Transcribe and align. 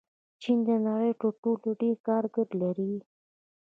چین 0.41 0.59
د 0.67 0.69
نړۍ 0.87 1.11
تر 1.21 1.31
ټولو 1.41 1.69
ډېر 1.81 1.95
کارګر 2.07 2.47
لري. 2.61 2.93